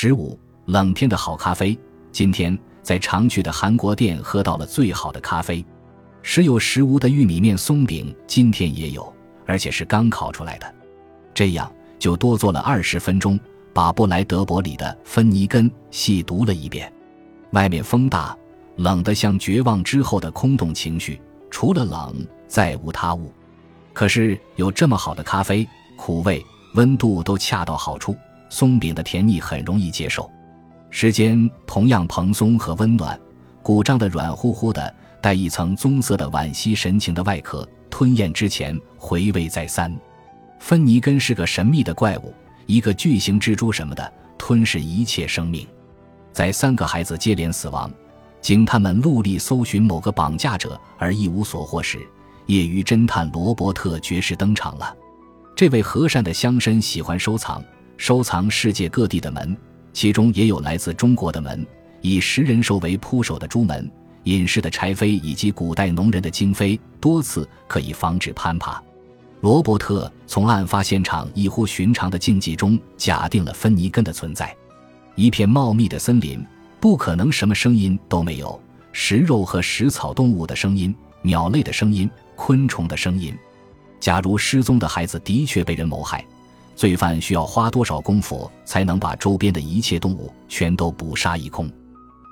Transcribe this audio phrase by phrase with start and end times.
[0.00, 1.76] 十五，冷天的好咖啡。
[2.12, 5.66] 今天在常去的韩国店喝到了最好的咖啡，
[6.22, 9.12] 时有时无的玉米面松饼，今天也有，
[9.44, 10.74] 而且是刚烤出来的。
[11.34, 13.36] 这样就多做了二十分钟，
[13.74, 16.92] 把布莱德伯里的《芬尼根》细读了一遍。
[17.50, 18.38] 外面风大，
[18.76, 21.20] 冷得像绝望之后的空洞情绪，
[21.50, 23.32] 除了冷再无他物。
[23.92, 26.40] 可是有这么好的咖啡，苦味、
[26.74, 28.14] 温度都恰到好处，
[28.48, 30.30] 松饼的甜腻很容易接受。
[30.90, 33.18] 时间同样蓬松和温暖，
[33.62, 39.94] 鼓胀的软乎乎的，带一层棕色的惋惜神情的外壳，吞咽之前回味再三。
[40.58, 42.32] 芬尼根是个神秘的怪物，
[42.66, 45.66] 一个巨型蜘蛛什么的，吞噬一切生命。
[46.32, 47.92] 在三个孩子接连死亡，
[48.40, 51.98] 警探们陆力搜寻某个绑架者而一无所获时，
[52.46, 54.96] 业余侦探罗伯特爵士登场了。
[55.54, 57.62] 这位和善的乡绅喜欢收藏，
[57.98, 59.54] 收藏世界各地的门，
[59.92, 61.66] 其中也有来自中国的门，
[62.00, 63.90] 以食人兽为扑手的朱门，
[64.22, 68.80] 隐士的柴扉以及古代农人的经扉，多次可以防止攀爬。
[69.40, 74.56] 罗伯特从案发现场异乎寻常的静寂中假定了芬尼根的存在。
[75.16, 76.44] 一片茂密的森林，
[76.80, 78.60] 不可能什么声音都没有：
[78.92, 83.36] 食肉和食草动物的声音、鸟类的声音、昆虫的声音。
[83.98, 86.24] 假如失踪的孩子的确被人谋害，
[86.78, 91.68] 罪犯需要花多少功夫才能把周边的一切动物全都捕杀一空？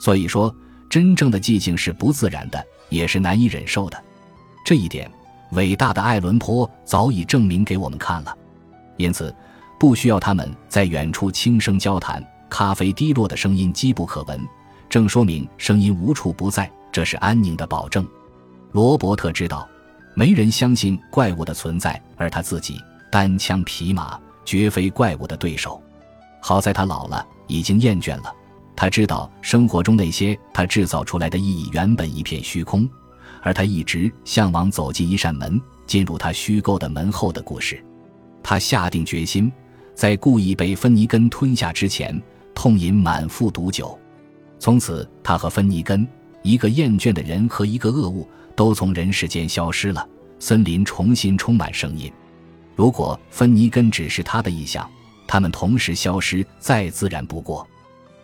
[0.00, 0.54] 所以说，
[0.88, 4.02] 真正的寂静是不自然的，也是难以忍受的。
[4.64, 5.10] 这一点。
[5.52, 8.32] 伟大的爱伦坡早已证明给我们看了，
[8.96, 9.34] 因此
[9.80, 14.40] 不需要他们在远处轻声交谈，咖啡滴落的声音机不可闻，
[14.88, 18.06] 正说明声音无处不在，这是安宁的保证。
[18.70, 19.68] 罗伯特知道，
[20.14, 22.80] 没人相信怪物的存在，而他自己
[23.10, 24.16] 单枪匹马，
[24.50, 25.80] 绝非怪物的对手。
[26.40, 28.34] 好在他老了，已经厌倦了，
[28.74, 32.90] 他知道生活中那些他制造出来的意义原本一片虚空。
[33.42, 37.80] 而他一直向往走进一扇门，进入他虚构的门后的故事。
[38.42, 39.52] 他下定决心，
[39.94, 42.20] 在故意被芬尼根吞下之前，
[42.52, 43.96] 痛饮满腹毒酒。
[44.58, 46.04] 从此，他和芬尼根，
[46.42, 50.04] 一个厌倦的人和一个恶物，都从人世间消失了。
[50.40, 52.12] 森林重新充满声音。
[52.74, 54.88] 如果芬尼根只是他的臆想，
[55.26, 57.66] 他们同时消失，再自然不过。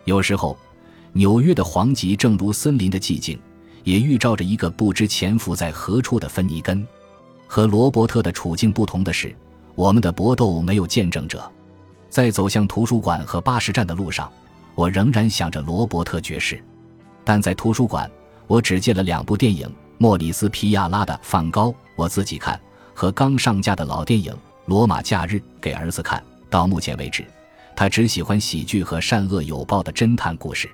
[0.05, 0.57] 有时候，
[1.13, 3.39] 纽约的黄极正如森林的寂静。
[3.83, 6.85] 也预兆着一个不知潜伏在何处的芬尼根。
[7.47, 9.33] 和罗伯特的处境不同的是，
[9.75, 11.49] 我们的搏斗没有见证者。
[12.09, 14.29] 在走向图书馆和巴士站的路上，
[14.75, 16.61] 我仍然想着罗伯特爵士。
[17.23, 18.11] 但在图书馆，
[18.45, 22.59] 我只借了两部电影：莫里斯·皮亚拉的《梵高》我自己看，
[22.99, 24.33] 和刚上架的老电影
[24.65, 26.19] 《罗马假日》给儿子看。
[26.49, 27.23] 到目前为止，
[27.75, 30.67] 他只喜欢喜剧和善恶有报的侦探故事。